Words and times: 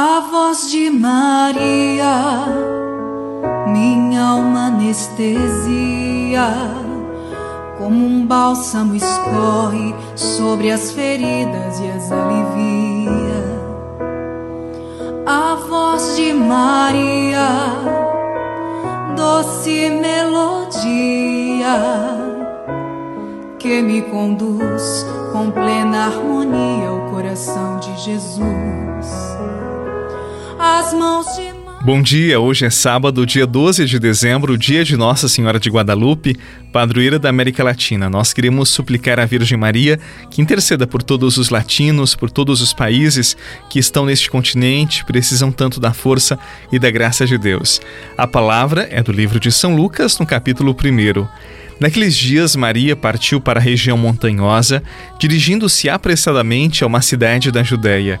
A 0.00 0.20
voz 0.20 0.70
de 0.70 0.90
Maria, 0.90 2.44
minha 3.66 4.22
alma 4.22 4.66
anestesia, 4.68 6.46
como 7.76 8.06
um 8.06 8.24
bálsamo 8.24 8.94
escorre 8.94 9.92
sobre 10.14 10.70
as 10.70 10.92
feridas 10.92 11.80
e 11.80 11.88
as 11.88 12.12
alivia. 12.12 13.42
A 15.26 15.56
voz 15.68 16.14
de 16.14 16.32
Maria, 16.32 17.48
doce 19.16 19.90
melodia, 19.90 21.74
que 23.58 23.82
me 23.82 24.02
conduz 24.02 25.04
com 25.32 25.50
plena 25.50 26.06
harmonia 26.06 26.88
ao 26.88 27.00
coração 27.10 27.80
de 27.80 27.96
Jesus 27.96 29.28
mãos 30.78 31.26
de 31.34 31.58
Bom 31.84 32.00
dia, 32.00 32.38
hoje 32.38 32.64
é 32.66 32.70
sábado, 32.70 33.26
dia 33.26 33.46
12 33.46 33.84
de 33.84 33.98
dezembro, 33.98 34.56
dia 34.56 34.84
de 34.84 34.96
Nossa 34.96 35.28
Senhora 35.28 35.58
de 35.58 35.68
Guadalupe, 35.68 36.36
padroeira 36.72 37.18
da 37.18 37.28
América 37.28 37.64
Latina. 37.64 38.08
Nós 38.08 38.32
queremos 38.32 38.68
suplicar 38.68 39.18
à 39.18 39.24
Virgem 39.24 39.58
Maria 39.58 39.98
que 40.30 40.40
interceda 40.40 40.86
por 40.86 41.02
todos 41.02 41.36
os 41.36 41.50
latinos, 41.50 42.14
por 42.14 42.30
todos 42.30 42.60
os 42.60 42.72
países 42.72 43.36
que 43.70 43.78
estão 43.78 44.06
neste 44.06 44.30
continente, 44.30 45.04
precisam 45.04 45.50
tanto 45.50 45.80
da 45.80 45.92
força 45.92 46.38
e 46.70 46.78
da 46.78 46.90
graça 46.90 47.26
de 47.26 47.38
Deus. 47.38 47.80
A 48.16 48.26
palavra 48.26 48.86
é 48.90 49.02
do 49.02 49.12
livro 49.12 49.40
de 49.40 49.50
São 49.50 49.74
Lucas, 49.74 50.18
no 50.18 50.26
capítulo 50.26 50.72
1. 50.72 51.26
Naqueles 51.80 52.16
dias, 52.16 52.54
Maria 52.54 52.94
partiu 52.94 53.40
para 53.40 53.58
a 53.58 53.62
região 53.62 53.96
montanhosa, 53.96 54.82
dirigindo-se 55.18 55.88
apressadamente 55.88 56.84
a 56.84 56.86
uma 56.86 57.02
cidade 57.02 57.50
da 57.50 57.62
Judéia. 57.62 58.20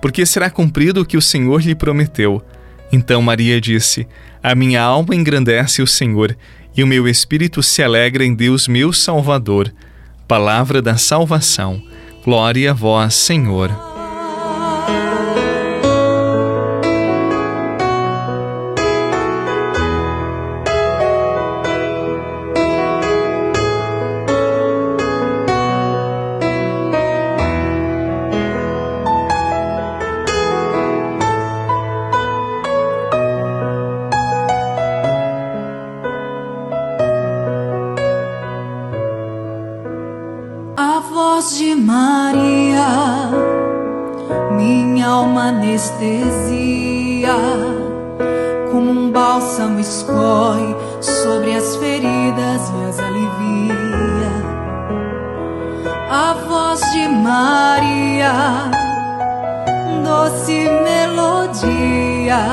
porque 0.00 0.24
será 0.24 0.50
cumprido 0.50 1.02
o 1.02 1.04
que 1.04 1.16
o 1.16 1.22
Senhor 1.22 1.62
lhe 1.62 1.74
prometeu. 1.74 2.42
Então 2.92 3.22
Maria 3.22 3.60
disse: 3.60 4.06
A 4.42 4.54
minha 4.54 4.82
alma 4.82 5.14
engrandece 5.14 5.82
o 5.82 5.86
Senhor, 5.86 6.36
e 6.76 6.82
o 6.82 6.86
meu 6.86 7.08
espírito 7.08 7.62
se 7.62 7.82
alegra 7.82 8.24
em 8.24 8.34
Deus 8.34 8.68
meu 8.68 8.92
Salvador. 8.92 9.72
Palavra 10.26 10.80
da 10.80 10.96
salvação. 10.96 11.82
Glória 12.24 12.70
a 12.70 12.74
vós, 12.74 13.14
Senhor. 13.14 13.89
Voz 41.40 41.56
de 41.56 41.74
Maria, 41.74 43.30
minha 44.58 45.08
alma 45.08 45.48
anestesia, 45.48 47.34
como 48.70 48.90
um 48.90 49.10
bálsamo 49.10 49.80
escorre 49.80 50.76
sobre 51.00 51.56
as 51.56 51.76
feridas 51.76 52.68
e 52.68 52.88
as 52.90 52.98
alivia. 52.98 54.32
A 56.10 56.34
voz 56.46 56.80
de 56.92 57.08
Maria, 57.08 58.70
doce 60.04 60.68
melodia, 60.68 62.44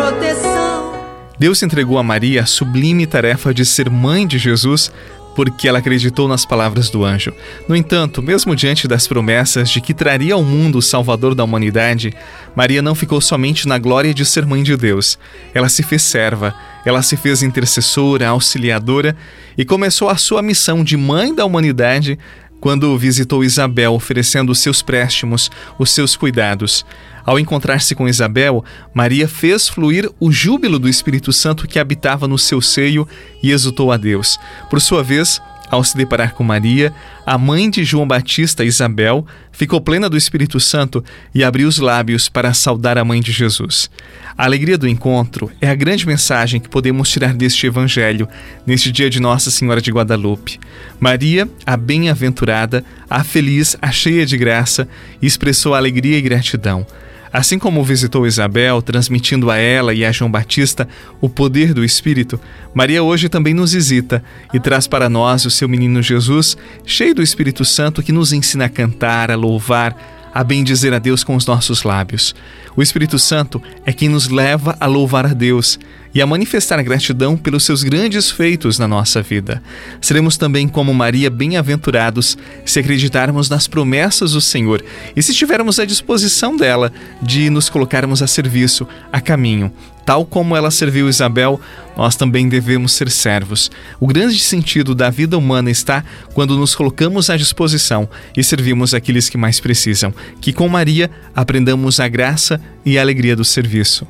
proteção. 0.00 0.92
Deus 1.38 1.62
entregou 1.62 1.98
a 1.98 2.02
Maria 2.02 2.42
a 2.42 2.46
sublime 2.46 3.06
tarefa 3.06 3.52
de 3.52 3.66
ser 3.66 3.90
mãe 3.90 4.26
de 4.26 4.38
Jesus 4.38 4.90
porque 5.34 5.68
ela 5.68 5.78
acreditou 5.78 6.26
nas 6.26 6.44
palavras 6.44 6.90
do 6.90 7.04
anjo. 7.04 7.32
No 7.68 7.76
entanto, 7.76 8.20
mesmo 8.20 8.56
diante 8.56 8.88
das 8.88 9.06
promessas 9.06 9.70
de 9.70 9.80
que 9.80 9.94
traria 9.94 10.34
ao 10.34 10.42
mundo 10.42 10.78
o 10.78 10.82
Salvador 10.82 11.34
da 11.34 11.44
humanidade, 11.44 12.12
Maria 12.54 12.82
não 12.82 12.94
ficou 12.94 13.20
somente 13.20 13.68
na 13.68 13.78
glória 13.78 14.12
de 14.12 14.24
ser 14.24 14.44
mãe 14.44 14.62
de 14.62 14.76
Deus. 14.76 15.18
Ela 15.54 15.68
se 15.68 15.82
fez 15.82 16.02
serva, 16.02 16.54
ela 16.84 17.00
se 17.00 17.16
fez 17.16 17.42
intercessora, 17.42 18.28
auxiliadora 18.28 19.16
e 19.56 19.64
começou 19.64 20.08
a 20.08 20.16
sua 20.16 20.42
missão 20.42 20.82
de 20.82 20.96
mãe 20.96 21.34
da 21.34 21.44
humanidade 21.44 22.18
quando 22.60 22.96
visitou 22.98 23.42
Isabel 23.42 23.94
oferecendo 23.94 24.54
seus 24.54 24.82
préstimos, 24.82 25.50
os 25.78 25.90
seus 25.90 26.14
cuidados. 26.14 26.84
Ao 27.24 27.38
encontrar-se 27.38 27.94
com 27.94 28.08
Isabel, 28.08 28.64
Maria 28.92 29.28
fez 29.28 29.68
fluir 29.68 30.10
o 30.18 30.30
júbilo 30.32 30.78
do 30.78 30.88
Espírito 30.88 31.32
Santo 31.32 31.66
que 31.66 31.78
habitava 31.78 32.26
no 32.26 32.38
seu 32.38 32.60
seio 32.60 33.06
e 33.42 33.50
exultou 33.50 33.92
a 33.92 33.96
Deus. 33.96 34.38
Por 34.68 34.80
sua 34.80 35.02
vez, 35.02 35.40
ao 35.70 35.84
se 35.84 35.96
deparar 35.96 36.34
com 36.34 36.42
Maria, 36.42 36.92
a 37.24 37.38
mãe 37.38 37.70
de 37.70 37.84
João 37.84 38.06
Batista, 38.06 38.64
Isabel, 38.64 39.24
ficou 39.52 39.80
plena 39.80 40.08
do 40.08 40.16
Espírito 40.16 40.58
Santo 40.58 41.04
e 41.34 41.44
abriu 41.44 41.68
os 41.68 41.78
lábios 41.78 42.28
para 42.28 42.52
saudar 42.52 42.98
a 42.98 43.04
mãe 43.04 43.20
de 43.20 43.30
Jesus. 43.30 43.90
A 44.36 44.44
alegria 44.44 44.76
do 44.76 44.88
encontro 44.88 45.50
é 45.60 45.68
a 45.68 45.74
grande 45.74 46.06
mensagem 46.06 46.60
que 46.60 46.68
podemos 46.68 47.10
tirar 47.10 47.34
deste 47.34 47.66
Evangelho, 47.66 48.28
neste 48.66 48.90
dia 48.90 49.10
de 49.10 49.20
Nossa 49.20 49.50
Senhora 49.50 49.80
de 49.80 49.92
Guadalupe. 49.92 50.58
Maria, 50.98 51.48
a 51.66 51.76
bem-aventurada, 51.76 52.84
a 53.08 53.22
feliz, 53.22 53.76
a 53.80 53.90
cheia 53.90 54.24
de 54.24 54.36
graça, 54.36 54.88
expressou 55.20 55.74
alegria 55.74 56.18
e 56.18 56.22
gratidão. 56.22 56.86
Assim 57.32 57.58
como 57.58 57.84
visitou 57.84 58.26
Isabel, 58.26 58.82
transmitindo 58.82 59.50
a 59.50 59.56
ela 59.56 59.94
e 59.94 60.04
a 60.04 60.10
João 60.10 60.30
Batista 60.30 60.88
o 61.20 61.28
poder 61.28 61.72
do 61.72 61.84
Espírito, 61.84 62.40
Maria 62.74 63.02
hoje 63.02 63.28
também 63.28 63.54
nos 63.54 63.72
visita 63.72 64.22
e 64.52 64.58
traz 64.58 64.88
para 64.88 65.08
nós 65.08 65.44
o 65.44 65.50
seu 65.50 65.68
menino 65.68 66.02
Jesus, 66.02 66.56
cheio 66.84 67.14
do 67.14 67.22
Espírito 67.22 67.64
Santo, 67.64 68.02
que 68.02 68.12
nos 68.12 68.32
ensina 68.32 68.64
a 68.64 68.68
cantar, 68.68 69.30
a 69.30 69.36
louvar, 69.36 70.29
a 70.32 70.44
bendizer 70.44 70.92
a 70.92 70.98
Deus 70.98 71.24
com 71.24 71.36
os 71.36 71.46
nossos 71.46 71.82
lábios. 71.82 72.34
O 72.76 72.82
Espírito 72.82 73.18
Santo 73.18 73.62
é 73.84 73.92
quem 73.92 74.08
nos 74.08 74.28
leva 74.28 74.76
a 74.78 74.86
louvar 74.86 75.26
a 75.26 75.34
Deus 75.34 75.78
e 76.14 76.20
a 76.20 76.26
manifestar 76.26 76.82
gratidão 76.82 77.36
pelos 77.36 77.64
seus 77.64 77.82
grandes 77.82 78.30
feitos 78.30 78.78
na 78.78 78.88
nossa 78.88 79.22
vida. 79.22 79.62
Seremos 80.00 80.36
também 80.36 80.66
como 80.68 80.92
Maria 80.94 81.30
bem-aventurados 81.30 82.36
se 82.64 82.80
acreditarmos 82.80 83.48
nas 83.48 83.66
promessas 83.66 84.32
do 84.32 84.40
Senhor 84.40 84.84
e 85.14 85.22
se 85.22 85.34
tivermos 85.34 85.78
a 85.78 85.84
disposição 85.84 86.56
dela 86.56 86.92
de 87.22 87.50
nos 87.50 87.68
colocarmos 87.68 88.22
a 88.22 88.26
serviço, 88.26 88.86
a 89.12 89.20
caminho. 89.20 89.72
Tal 90.04 90.24
como 90.24 90.56
ela 90.56 90.70
serviu 90.70 91.08
Isabel, 91.08 91.60
nós 91.96 92.16
também 92.16 92.48
devemos 92.48 92.92
ser 92.92 93.10
servos. 93.10 93.70
O 93.98 94.06
grande 94.06 94.38
sentido 94.38 94.94
da 94.94 95.10
vida 95.10 95.36
humana 95.36 95.70
está 95.70 96.04
quando 96.32 96.56
nos 96.56 96.74
colocamos 96.74 97.30
à 97.30 97.36
disposição 97.36 98.08
e 98.36 98.42
servimos 98.42 98.94
aqueles 98.94 99.28
que 99.28 99.36
mais 99.36 99.60
precisam. 99.60 100.12
Que 100.40 100.52
com 100.52 100.68
Maria 100.68 101.10
aprendamos 101.34 102.00
a 102.00 102.08
graça 102.08 102.60
e 102.84 102.98
a 102.98 103.02
alegria 103.02 103.36
do 103.36 103.44
serviço. 103.44 104.06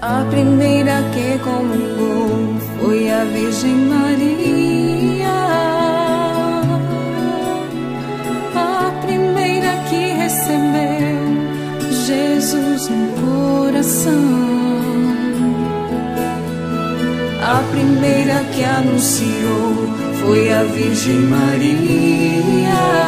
A 0.00 0.24
primeira 0.30 1.00
que 1.14 1.38
comunicou 1.38 2.56
foi 2.80 3.08
a 3.08 3.24
Virgem 3.24 3.76
Maria. 3.86 5.28
A 8.54 8.90
primeira 9.06 9.76
que 9.88 10.12
recebeu 10.14 11.22
Jesus 12.06 12.88
no 12.88 13.12
coração. 13.20 14.61
Primeira 17.72 18.44
que 18.52 18.62
anunciou 18.62 19.74
foi 20.20 20.52
a 20.52 20.62
Virgem 20.62 21.20
Maria. 21.22 23.02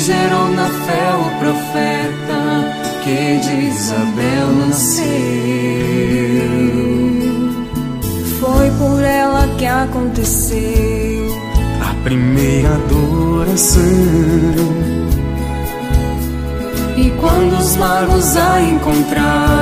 gerou 0.00 0.48
na 0.48 0.66
fé 0.66 1.12
o 1.14 1.24
profeta 1.38 2.40
que 3.04 3.38
de 3.38 3.66
Isabel 3.66 4.46
nasceu. 4.66 5.10
Foi 8.40 8.70
por 8.78 9.02
ela 9.02 9.46
que 9.58 9.66
aconteceu 9.66 11.26
a 11.82 11.94
primeira 12.02 12.70
adoração. 12.74 13.82
E 16.96 17.10
quando 17.20 17.58
os 17.58 17.76
magos 17.76 18.36
a 18.36 18.60
encontraram, 18.62 19.59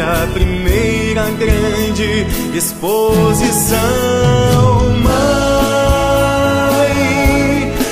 a 0.00 0.26
primeira 0.32 1.30
grande 1.30 2.26
exposição. 2.56 3.78
Mãe, 5.02 5.14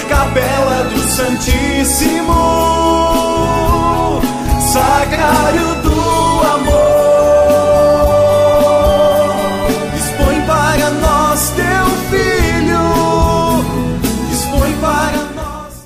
capela 0.08 0.84
do 0.84 1.00
Santíssimo 1.00 2.61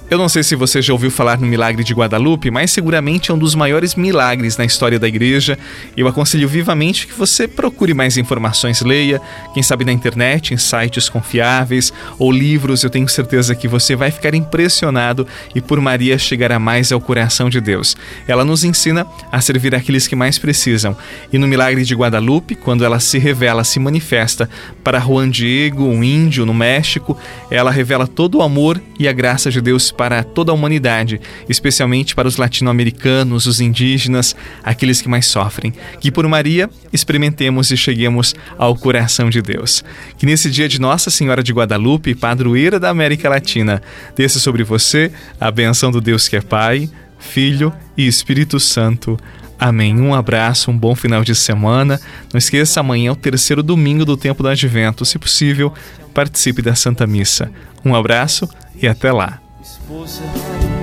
Eu 0.09 0.19
não 0.19 0.29
sei 0.29 0.45
se 0.45 0.55
você 0.55 0.81
já 0.81 0.93
ouviu 0.93 1.11
falar 1.11 1.37
no 1.37 1.49
milagre 1.49 1.83
de 1.83 1.93
Guadalupe, 1.93 2.49
mas 2.49 2.71
seguramente 2.71 3.33
é 3.33 3.35
um 3.35 3.39
dos 3.39 3.57
maiores 3.57 3.97
milagres 3.97 4.57
na 4.57 4.65
história 4.65 5.01
da 5.01 5.09
igreja. 5.09 5.59
Eu 5.97 6.07
aconselho 6.07 6.49
vivamente 6.49 7.09
que 7.09 7.13
você 7.13 7.49
procure 7.49 7.93
mais 7.93 8.17
informações, 8.17 8.83
leia, 8.83 9.21
quem 9.53 9.65
sabe 9.65 9.85
na 9.85 9.91
internet, 9.91 10.55
em 10.55 10.57
sites 10.57 11.09
confiáveis 11.09 11.93
ou 12.21 12.31
livros. 12.31 12.85
Eu 12.85 12.91
tenho 12.91 13.09
certeza 13.09 13.53
que 13.57 13.67
você 13.67 13.97
vai 13.97 14.13
ficar 14.13 14.33
impressionado 14.33 15.27
e 15.57 15.61
por 15.61 15.81
Maria 15.81 16.17
chegará 16.17 16.57
mais 16.61 16.93
ao 16.93 17.01
coração 17.01 17.51
de 17.51 17.61
Deus. 17.61 17.97
Ela 18.29 18.45
nos 18.45 18.63
ensina 18.63 19.05
a 19.33 19.41
servir 19.41 19.75
aqueles 19.75 20.07
que 20.07 20.15
mais 20.15 20.39
precisam. 20.39 20.97
E 21.33 21.39
no 21.39 21.49
milagre 21.49 21.83
de 21.83 21.97
Guadalupe, 21.97 22.55
quando 22.55 22.85
ela 22.85 23.01
se 23.01 23.19
revela, 23.19 23.65
se 23.65 23.81
manifesta 23.81 24.49
para 24.85 25.01
Juan 25.01 25.29
Diego, 25.29 25.83
um 25.83 26.05
índio 26.05 26.47
no 26.47 26.55
México, 26.55 27.19
ela 27.51 27.73
revela 27.73 28.07
todo 28.07 28.39
o 28.39 28.43
amor 28.43 28.81
e 29.01 29.09
a 29.09 29.13
graça 29.13 29.51
de 29.51 29.61
Deus 29.61 29.96
para 29.97 30.23
toda 30.23 30.53
a 30.53 30.55
humanidade, 30.55 31.21
especialmente 31.49 32.15
para 32.15 32.29
os 32.29 32.37
latino-americanos, 32.37 33.47
os 33.47 33.61
indígenas, 33.61 34.37
aqueles 34.63 35.01
que 35.01 35.09
mais 35.09 35.27
sofrem. 35.27 35.73
Que 36.01 36.11
por 36.11 36.27
Maria 36.29 36.69
experimentemos 36.93 37.71
e 37.71 37.77
cheguemos 37.77 38.35
ao 38.59 38.77
coração 38.77 39.31
de 39.31 39.41
Deus. 39.41 39.83
Que 40.19 40.27
nesse 40.27 40.51
dia 40.51 40.69
de 40.69 40.81
Nossa 40.81 41.11
Senhora 41.11 41.43
de 41.43 41.53
Guadalupe, 41.53 42.15
padroeira 42.15 42.79
da 42.79 42.91
América 42.91 43.29
Latina, 43.29 43.83
desça 44.15 44.39
sobre 44.39 44.63
você 44.63 45.11
a 45.41 45.51
benção 45.51 45.91
do 45.91 46.01
Deus 46.01 46.29
que 46.29 46.37
é 46.37 46.41
Pai, 46.41 46.89
Filho 47.19 47.73
e 47.97 48.07
Espírito 48.07 48.61
Santo. 48.61 49.19
Amém. 49.59 49.99
Um 49.99 50.15
abraço, 50.15 50.71
um 50.71 50.77
bom 50.77 50.95
final 50.95 51.25
de 51.25 51.35
semana. 51.35 51.99
Não 52.33 52.39
esqueça, 52.39 52.81
amanhã 52.81 53.09
é 53.09 53.13
o 53.13 53.17
terceiro 53.17 53.63
domingo 53.63 54.05
do 54.05 54.17
tempo 54.17 54.43
do 54.43 54.49
Advento. 54.49 55.05
Se 55.05 55.19
possível, 55.19 55.73
participe 56.13 56.61
da 56.61 56.75
Santa 56.75 57.07
Missa. 57.07 57.51
Um 57.85 57.95
abraço 57.95 58.49
e 58.81 58.87
até 58.87 59.11
lá 59.11 59.41
esposa 59.67 60.23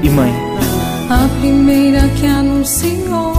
e 0.01 0.09
mãe. 0.09 0.33
A 1.09 1.29
primeira 1.39 2.05
que 2.09 2.25
anunciou 2.25 3.33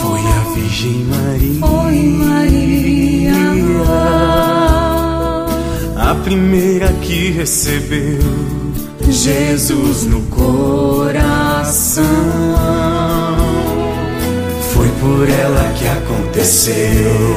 foi 0.00 0.20
a 0.20 0.54
Virgem 0.54 1.04
Maria. 1.04 1.60
Foi 1.60 2.02
Maria. 2.02 3.32
A 5.98 6.14
primeira 6.14 6.90
que 7.02 7.30
recebeu 7.30 8.22
Jesus 9.10 10.04
no 10.04 10.22
coração. 10.22 12.04
Foi 14.72 14.88
por 15.00 15.28
ela 15.28 15.74
que 15.74 15.86
aconteceu. 15.86 17.36